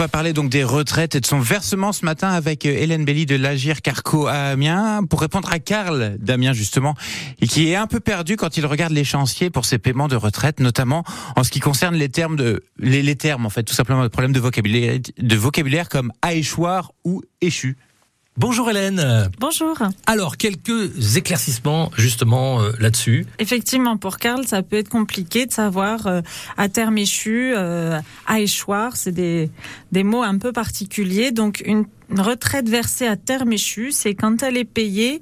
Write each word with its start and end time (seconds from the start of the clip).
va 0.00 0.08
parler 0.08 0.32
donc 0.32 0.48
des 0.48 0.64
retraites 0.64 1.14
et 1.14 1.20
de 1.20 1.26
son 1.26 1.40
versement 1.40 1.92
ce 1.92 2.06
matin 2.06 2.30
avec 2.30 2.64
euh, 2.64 2.70
Hélène 2.70 3.04
Belly 3.04 3.26
de 3.26 3.36
l'Agir 3.36 3.82
Carco 3.82 4.28
à 4.28 4.52
Amiens 4.52 5.02
pour 5.04 5.20
répondre 5.20 5.52
à 5.52 5.58
Karl 5.58 6.16
d'Amiens 6.18 6.54
justement 6.54 6.94
et 7.42 7.46
qui 7.46 7.68
est 7.68 7.76
un 7.76 7.86
peu 7.86 8.00
perdu 8.00 8.36
quand 8.36 8.56
il 8.56 8.64
regarde 8.64 8.94
l'échéancier 8.94 9.50
pour 9.50 9.66
ses 9.66 9.76
paiements 9.76 10.08
de 10.08 10.16
retraite, 10.16 10.58
notamment 10.58 11.04
en 11.36 11.44
ce 11.44 11.50
qui 11.50 11.60
concerne 11.60 11.96
les 11.96 12.08
termes 12.08 12.36
de 12.36 12.62
les, 12.78 13.02
les 13.02 13.14
termes 13.14 13.44
en 13.44 13.50
fait, 13.50 13.62
tout 13.62 13.74
simplement 13.74 14.02
le 14.02 14.08
problème 14.08 14.32
de 14.32 14.40
vocabulaire, 14.40 14.98
de 15.18 15.36
vocabulaire 15.36 15.90
comme 15.90 16.12
à 16.22 16.32
échoir 16.32 16.92
ou 17.04 17.20
échu. 17.42 17.76
Bonjour 18.36 18.70
Hélène. 18.70 19.28
Bonjour. 19.38 19.76
Alors, 20.06 20.36
quelques 20.36 21.16
éclaircissements 21.16 21.90
justement 21.96 22.62
euh, 22.62 22.70
là-dessus. 22.78 23.26
Effectivement, 23.38 23.96
pour 23.96 24.16
Karl, 24.18 24.46
ça 24.46 24.62
peut 24.62 24.76
être 24.76 24.88
compliqué 24.88 25.46
de 25.46 25.52
savoir 25.52 26.06
euh, 26.06 26.20
à 26.56 26.68
terme 26.68 26.96
échu, 26.96 27.52
euh, 27.54 27.98
à 28.26 28.40
échoir, 28.40 28.96
c'est 28.96 29.12
des, 29.12 29.50
des 29.92 30.04
mots 30.04 30.22
un 30.22 30.38
peu 30.38 30.52
particuliers. 30.52 31.32
Donc, 31.32 31.62
une, 31.66 31.84
retraite 32.16 32.68
versée 32.68 33.06
à 33.06 33.16
terme 33.16 33.52
échu, 33.52 33.92
c'est 33.92 34.14
quand 34.14 34.42
elle 34.42 34.56
est 34.56 34.64
payée 34.64 35.20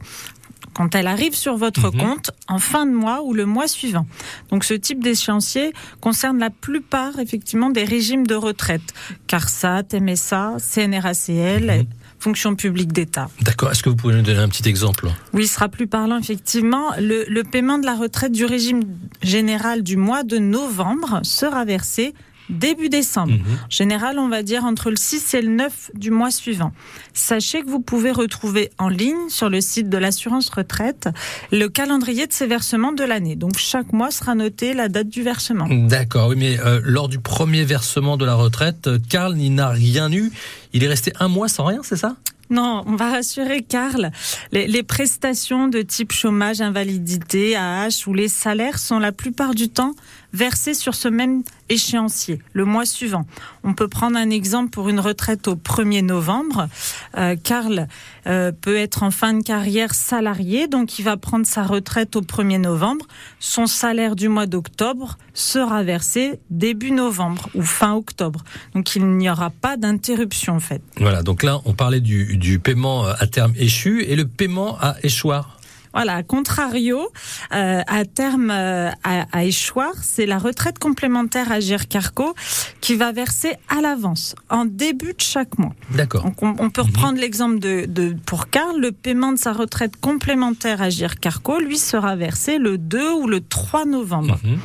quand 0.75 0.95
elle 0.95 1.09
arrive 1.09 1.35
sur 1.35 1.57
votre 1.57 1.91
Mhm. 1.93 2.01
compte 2.01 2.31
en 2.47 2.61
fin 2.61 2.87
de 2.87 2.93
mois 2.93 3.23
ou 3.25 3.35
le 3.35 3.47
mois 3.47 3.67
suivant. 3.67 4.07
Donc 4.51 4.63
ce 4.63 4.75
type 4.75 5.03
d'échéancier 5.03 5.73
concerne 6.01 6.39
la 6.39 6.51
plupart 6.51 7.19
effectivement 7.19 7.69
des 7.71 7.83
régimes 7.83 8.25
de 8.29 8.37
retraite. 8.37 8.95
CARSAT, 9.27 9.95
MSA, 9.95 10.57
CNRACL, 10.61 11.79
Mhm. 11.81 11.87
Fonction 12.19 12.55
publique 12.55 12.93
d'État. 12.93 13.29
D'accord. 13.43 13.71
Est-ce 13.71 13.83
que 13.83 13.89
vous 13.89 13.97
pouvez 13.97 14.15
nous 14.15 14.23
donner 14.23 14.41
un 14.41 14.49
petit 14.49 14.69
exemple? 14.69 15.09
Oui, 15.33 15.45
il 15.45 15.49
sera 15.49 15.69
plus 15.69 15.87
parlant 15.87 16.19
effectivement. 16.19 16.93
Le, 16.99 17.25
le 17.29 17.45
paiement 17.45 17.79
de 17.79 17.87
la 17.87 17.95
retraite 17.95 18.33
du 18.33 18.45
régime 18.45 18.83
général 19.23 19.83
du 19.83 19.97
mois 19.97 20.23
de 20.23 20.39
novembre 20.39 21.21
sera 21.23 21.65
versé 21.65 22.15
début 22.51 22.89
décembre. 22.89 23.33
Mhm. 23.33 23.41
En 23.67 23.71
général, 23.71 24.19
on 24.19 24.29
va 24.29 24.43
dire 24.43 24.65
entre 24.65 24.91
le 24.91 24.97
6 24.97 25.35
et 25.35 25.43
le 25.43 25.51
9 25.51 25.91
du 25.95 26.11
mois 26.11 26.31
suivant. 26.31 26.73
Sachez 27.13 27.63
que 27.63 27.69
vous 27.69 27.81
pouvez 27.81 28.11
retrouver 28.11 28.71
en 28.79 28.89
ligne 28.89 29.29
sur 29.29 29.49
le 29.49 29.61
site 29.61 29.89
de 29.89 29.99
l'assurance 29.99 30.49
retraite 30.51 31.09
le 31.53 31.69
calendrier 31.69 32.27
de 32.27 32.33
ces 32.33 32.47
versements 32.47 32.93
de 32.93 33.05
l'année. 33.05 33.37
Donc 33.37 33.59
chaque 33.59 33.93
mois 33.93 34.11
sera 34.11 34.35
noté 34.35 34.75
la 34.75 34.89
date 34.89 35.09
du 35.09 35.23
versement. 35.23 35.67
D'accord. 35.71 36.29
Oui, 36.29 36.37
mais 36.37 36.59
euh, 36.61 36.81
lors 36.83 37.09
du 37.09 37.19
premier 37.19 37.65
versement 37.65 38.17
de 38.17 38.25
la 38.25 38.35
retraite, 38.35 38.87
euh, 38.87 38.99
Karl 39.09 39.39
il 39.39 39.55
n'a 39.55 39.69
rien 39.69 40.11
eu. 40.13 40.31
Il 40.73 40.85
est 40.85 40.89
resté 40.89 41.13
un 41.21 41.29
mois 41.29 41.49
sans 41.49 41.65
rien, 41.65 41.81
c'est 41.83 41.97
ça? 41.97 42.17
Non, 42.51 42.83
on 42.87 42.97
va 42.97 43.11
rassurer 43.11 43.63
Karl. 43.63 44.11
Les, 44.53 44.67
les 44.67 44.83
prestations 44.83 45.69
de 45.69 45.83
type 45.83 46.13
chômage, 46.13 46.63
invalidité, 46.63 47.57
AH 47.57 48.07
ou 48.07 48.15
les 48.15 48.29
salaires 48.29 48.79
sont 48.79 48.99
la 48.99 49.13
plupart 49.13 49.55
du 49.55 49.69
temps 49.69 49.95
versés 50.33 50.75
sur 50.75 50.95
ce 50.95 51.09
même 51.09 51.43
échéancier, 51.69 52.41
le 52.53 52.65
mois 52.65 52.87
suivant. 52.87 53.27
On 53.65 53.75
peut 53.75 53.89
prendre 53.89 54.17
un 54.17 54.31
exemple 54.31 54.71
pour 54.71 54.89
une 54.89 55.01
retraite 55.01 55.49
au 55.49 55.55
1er 55.55 56.05
novembre. 56.05 56.69
Euh, 57.17 57.37
Karl 57.43 57.89
euh, 58.27 58.53
peut 58.53 58.77
être 58.77 59.03
en 59.03 59.11
fin 59.11 59.35
de 59.35 59.43
carrière 59.43 59.95
salarié, 59.95 60.69
donc 60.69 60.99
il 60.99 61.05
va 61.05 61.17
prendre 61.17 61.47
sa 61.47 61.63
retraite 61.63 62.17
au 62.17 62.23
1er 62.23 62.61
novembre. 62.61 63.07
Son 63.41 63.67
salaire 63.67 64.17
du 64.17 64.29
mois 64.29 64.47
d'octobre 64.47 65.19
sera 65.35 65.83
versé 65.83 66.41
début 66.51 66.91
novembre 66.91 67.49
ou 67.55 67.63
fin 67.63 67.95
octobre. 67.95 68.45
Donc 68.75 68.97
il 68.97 69.07
n'y 69.07 69.31
aura 69.31 69.51
pas 69.51 69.77
d'interruption 69.77 70.57
en 70.57 70.61
fait. 70.61 70.83
Voilà. 70.99 71.23
Donc 71.23 71.43
là, 71.43 71.61
on 71.65 71.75
parlait 71.75 72.01
du, 72.01 72.37
du 72.37 72.59
paiement 72.59 73.05
à 73.05 73.27
terme 73.27 73.53
échu 73.57 74.05
et 74.05 74.17
le 74.17 74.27
paiement 74.27 74.79
à 74.81 74.97
échoir. 75.03 75.58
Voilà, 75.95 76.23
contrario, 76.23 77.09
euh, 77.55 77.83
à 77.87 78.05
terme 78.05 78.51
euh, 78.51 78.91
à, 79.05 79.27
à 79.33 79.45
échoir, 79.45 79.93
c'est 80.03 80.27
la 80.27 80.39
retraite 80.39 80.79
complémentaire 80.79 81.53
à 81.53 81.59
Carco 81.89 82.35
qui 82.81 82.95
va 82.95 83.13
verser 83.13 83.55
à 83.69 83.81
l'avance, 83.81 84.35
en 84.51 84.65
début 84.65 85.13
de 85.13 85.21
chaque 85.21 85.59
mois. 85.59 85.75
D'accord. 85.91 86.25
Donc 86.25 86.43
on, 86.43 86.55
on 86.59 86.71
peut 86.71 86.83
reprendre 86.83 87.19
l'exemple 87.19 87.59
de, 87.59 87.87
de 87.87 88.15
pour 88.27 88.49
Karl, 88.51 88.81
le 88.81 88.93
paiement 88.93 89.33
de 89.33 89.39
sa 89.39 89.53
retraite 89.53 89.97
complémentaire 90.01 90.83
à 90.83 90.89
Carco, 91.21 91.59
lui 91.61 91.79
sera 91.79 92.17
versé 92.17 92.59
le 92.59 92.79
2 92.79 93.13
ou 93.13 93.27
le 93.27 93.41
3 93.41 93.85
novembre. 93.85 94.39
Mhm. 94.45 94.59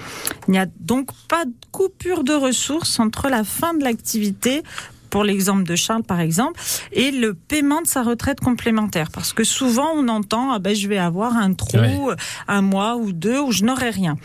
Il 0.48 0.52
n'y 0.52 0.60
a 0.60 0.66
donc 0.80 1.10
pas 1.28 1.46
de 1.46 1.54
coupure 1.72 2.24
de 2.24 2.34
ressources 2.34 3.00
entre 3.00 3.30
la 3.30 3.44
fin 3.44 3.74
de 3.74 3.84
l'activité 3.84 4.64
pour 5.14 5.24
l'exemple 5.24 5.62
de 5.64 5.76
Charles 5.76 6.02
par 6.02 6.20
exemple, 6.20 6.60
et 6.92 7.12
le 7.12 7.36
paiement 7.36 7.84
de 7.84 7.88
sa 7.88 8.02
retraite 8.02 8.40
complémentaire. 8.40 9.12
Parce 9.12 9.32
que 9.32 9.44
souvent 9.44 9.90
on 9.96 10.08
entend, 10.08 10.52
ah 10.52 10.58
ben 10.58 10.74
je 10.76 10.88
vais 10.88 10.98
avoir 10.98 11.38
un 11.38 11.54
trou, 11.54 11.78
Ouais. 11.78 12.16
un 12.48 12.64
mois 12.64 12.96
ou 12.96 13.12
deux 13.14 13.40
où 13.40 13.52
je 13.52 13.64
n'aurai 13.64 13.92
rien. 13.92 14.18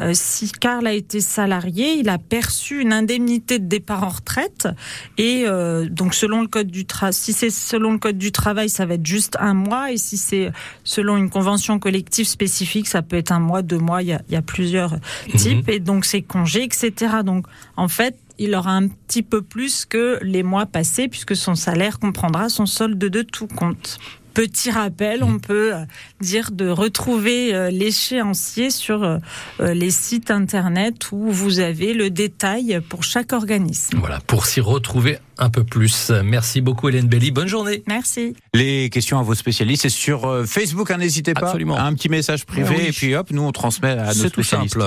Euh, 0.00 0.10
si 0.12 0.52
Karl 0.52 0.86
a 0.86 0.92
été 0.92 1.22
salarié, 1.22 1.94
il 1.94 2.10
a 2.10 2.18
perçu 2.18 2.82
une 2.82 2.92
indemnité 2.92 3.58
de 3.58 3.66
départ 3.66 4.04
en 4.04 4.10
retraite, 4.10 4.68
et 5.16 5.44
euh, 5.46 5.88
donc 5.88 6.14
selon 6.14 6.42
le 6.42 6.46
code 6.48 6.66
du 6.70 6.84
travail, 6.84 7.14
si 7.14 7.32
c'est 7.32 7.48
selon 7.48 7.92
le 7.92 7.98
code 7.98 8.18
du 8.18 8.30
travail, 8.30 8.68
ça 8.68 8.84
va 8.84 8.94
être 8.94 9.06
juste 9.06 9.38
un 9.40 9.54
mois, 9.54 9.92
et 9.92 9.96
si 9.96 10.18
c'est 10.18 10.52
selon 10.84 11.16
une 11.16 11.30
convention 11.30 11.78
collective 11.78 12.26
spécifique, 12.26 12.86
ça 12.86 13.00
peut 13.00 13.16
être 13.16 13.32
un 13.32 13.40
mois, 13.40 13.62
deux 13.62 13.78
mois, 13.78 14.02
il 14.02 14.08
y 14.08 14.12
a, 14.12 14.20
il 14.28 14.34
y 14.34 14.36
a 14.36 14.42
plusieurs 14.42 14.96
types, 15.36 15.70
et 15.70 15.80
donc 15.80 16.04
c'est 16.04 16.20
congés, 16.20 16.64
etc. 16.64 16.92
Donc 17.24 17.46
en 17.78 17.88
fait, 17.88 18.14
il 18.38 18.54
aura 18.54 18.72
un 18.72 18.88
petit 18.88 19.22
peu 19.22 19.42
plus 19.42 19.84
que 19.84 20.18
les 20.22 20.42
mois 20.42 20.66
passés, 20.66 21.08
puisque 21.08 21.36
son 21.36 21.54
salaire 21.54 21.98
comprendra 21.98 22.48
son 22.48 22.66
solde 22.66 22.98
de 22.98 23.22
tout 23.22 23.46
compte. 23.46 23.98
Petit 24.34 24.72
rappel, 24.72 25.22
on 25.22 25.38
peut 25.38 25.76
euh, 25.76 25.84
dire 26.20 26.50
de 26.50 26.68
retrouver 26.68 27.54
euh, 27.54 27.70
l'échéancier 27.70 28.70
sur 28.70 29.04
euh, 29.04 29.18
les 29.60 29.92
sites 29.92 30.32
internet 30.32 31.12
où 31.12 31.30
vous 31.30 31.60
avez 31.60 31.94
le 31.94 32.10
détail 32.10 32.80
pour 32.88 33.04
chaque 33.04 33.32
organisme. 33.32 33.96
Voilà. 34.00 34.18
Pour 34.26 34.46
s'y 34.46 34.60
retrouver 34.60 35.18
un 35.38 35.50
peu 35.50 35.64
plus. 35.64 36.10
Merci 36.24 36.60
beaucoup 36.60 36.88
Hélène 36.88 37.06
Belly. 37.06 37.30
Bonne 37.30 37.48
journée. 37.48 37.82
Merci. 37.86 38.34
Les 38.54 38.90
questions 38.90 39.18
à 39.18 39.22
vos 39.22 39.34
spécialistes, 39.34 39.82
c'est 39.82 39.88
sur 39.88 40.44
Facebook, 40.46 40.90
hein, 40.92 40.98
n'hésitez 40.98 41.34
pas. 41.34 41.46
Absolument. 41.46 41.76
Un 41.76 41.92
petit 41.94 42.08
message 42.08 42.44
privé 42.44 42.76
oui. 42.76 42.84
et 42.86 42.92
puis 42.92 43.14
hop, 43.16 43.30
nous 43.30 43.42
on 43.42 43.50
transmet 43.50 43.90
à 43.90 44.06
nos 44.06 44.12
C'est 44.14 44.30
tout 44.30 44.44
simple. 44.44 44.84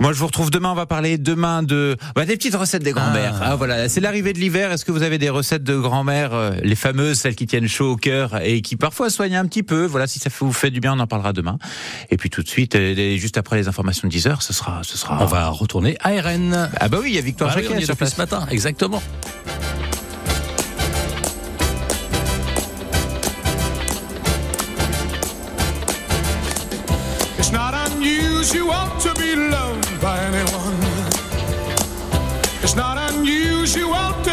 Moi, 0.00 0.12
je 0.12 0.18
vous 0.18 0.26
retrouve 0.26 0.50
demain. 0.50 0.72
On 0.72 0.74
va 0.74 0.86
parler 0.86 1.16
demain 1.16 1.62
de 1.62 1.96
bah, 2.16 2.24
des 2.24 2.36
petites 2.36 2.56
recettes 2.56 2.82
des 2.82 2.90
grands-mères. 2.90 3.38
Ah. 3.40 3.50
Ah. 3.52 3.56
voilà, 3.56 3.88
c'est 3.88 4.00
l'arrivée 4.00 4.32
de 4.32 4.40
l'hiver. 4.40 4.72
Est-ce 4.72 4.84
que 4.84 4.90
vous 4.90 5.02
avez 5.02 5.18
des 5.18 5.30
recettes 5.30 5.64
de 5.64 5.76
grand-mère, 5.76 6.52
les 6.62 6.76
fameuses, 6.76 7.20
celles 7.20 7.36
qui 7.36 7.46
tiennent 7.46 7.68
chaud 7.68 7.92
au 7.92 7.96
cœur 7.96 8.40
et 8.42 8.62
qui 8.67 8.67
parfois 8.76 9.10
soignent 9.10 9.38
un 9.40 9.46
petit 9.46 9.62
peu 9.62 9.84
Voilà, 9.86 10.06
si 10.06 10.18
ça 10.18 10.30
vous 10.40 10.52
fait 10.52 10.70
du 10.70 10.80
bien, 10.80 10.92
on 10.94 10.98
en 11.00 11.06
parlera 11.06 11.32
demain. 11.32 11.58
Et 12.10 12.16
puis 12.16 12.30
tout 12.30 12.42
de 12.42 12.48
suite, 12.48 12.76
juste 13.16 13.36
après 13.38 13.56
les 13.56 13.68
informations 13.68 14.08
de 14.08 14.12
10 14.12 14.26
heures, 14.26 14.42
ce 14.42 14.52
sera, 14.52 14.80
ce 14.82 14.96
sera. 14.96 15.22
On 15.22 15.26
va 15.26 15.48
retourner 15.48 15.96
à 16.02 16.10
RN. 16.10 16.70
Ah 16.80 16.88
bah 16.88 16.98
oui, 17.02 17.10
il 17.10 17.14
y 17.16 17.18
a 17.18 17.22
Victoire 17.22 17.50
Ah 17.52 17.58
oui, 17.58 17.66
Jacquet 17.68 17.84
sur 17.84 17.96
place. 17.96 18.14
ce 18.14 18.20
matin, 18.20 18.46
exactement. 18.50 19.02
It's 27.38 27.52
not 27.52 27.74
unusual 27.92 28.86
to 29.00 29.14
be 29.14 29.34
loved 29.36 30.00
by 30.00 30.18
anyone. 30.18 30.78
It's 32.62 32.74
not 32.74 32.98
unusual 33.12 34.12
to 34.24 34.32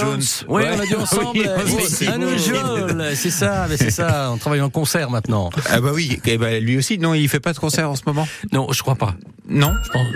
Jones. 0.00 0.22
Oui, 0.48 0.62
on 0.70 0.80
a 0.80 0.86
dit 0.86 0.94
ensemble. 0.94 1.38
Oui. 1.66 2.06
Unusual. 2.14 3.12
C'est 3.14 3.30
ça, 3.30 3.66
mais 3.68 3.76
c'est 3.76 3.90
ça. 3.90 4.30
On 4.32 4.36
travaille 4.38 4.60
en 4.60 4.70
concert 4.70 5.10
maintenant. 5.10 5.50
Ah 5.68 5.80
bah 5.80 5.90
oui, 5.94 6.20
eh 6.24 6.38
ben, 6.38 6.62
lui 6.62 6.76
aussi, 6.76 6.98
non, 6.98 7.14
il 7.14 7.28
fait 7.28 7.40
pas 7.40 7.52
de 7.52 7.58
concert 7.58 7.90
en 7.90 7.96
ce 7.96 8.02
moment? 8.06 8.26
Non, 8.52 8.68
je 8.72 8.82
crois 8.82 8.94
pas. 8.94 9.14
Non? 9.48 9.72
Je 9.84 9.90
pense, 9.90 10.06